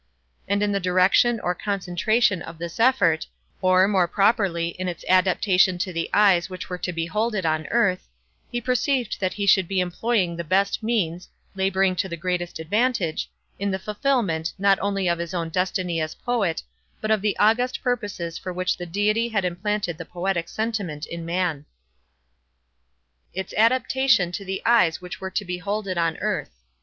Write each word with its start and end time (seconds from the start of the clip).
And 0.47 0.63
in 0.63 0.71
the 0.71 0.79
direction 0.79 1.39
or 1.41 1.53
concentration 1.53 2.41
of 2.41 2.57
this 2.57 2.79
effort—or, 2.79 3.87
more 3.87 4.07
properly, 4.07 4.69
in 4.69 4.87
its 4.87 5.05
adaptation 5.07 5.77
to 5.77 5.93
the 5.93 6.09
eyes 6.11 6.49
which 6.49 6.71
were 6.71 6.79
to 6.79 6.91
behold 6.91 7.35
it 7.35 7.45
on 7.45 7.67
earth—he 7.67 8.59
perceived 8.61 9.19
that 9.19 9.33
he 9.35 9.45
should 9.45 9.67
be 9.67 9.79
employing 9.79 10.35
the 10.35 10.43
best 10.43 10.81
means—laboring 10.81 11.95
to 11.97 12.09
the 12.09 12.17
greatest 12.17 12.57
advantage—in 12.57 13.69
the 13.69 13.77
fulfilment, 13.77 14.53
not 14.57 14.79
only 14.79 15.07
of 15.07 15.19
his 15.19 15.35
own 15.35 15.49
destiny 15.49 16.01
as 16.01 16.15
poet, 16.15 16.63
but 16.99 17.11
of 17.11 17.21
the 17.21 17.37
august 17.37 17.83
purposes 17.83 18.39
for 18.39 18.51
which 18.51 18.77
the 18.77 18.87
Deity 18.87 19.29
had 19.29 19.45
implanted 19.45 19.99
the 19.99 20.03
poetic 20.05 20.49
sentiment 20.49 21.05
in 21.05 21.27
man. 21.27 21.63
"Its 23.35 23.53
adaptation 23.55 24.31
to 24.31 24.43
the 24.43 24.63
eyes 24.65 24.99
which 24.99 25.21
were 25.21 25.29
to 25.29 25.45
behold 25.45 25.87
it 25.87 25.99
on 25.99 26.17
earth." 26.17 26.49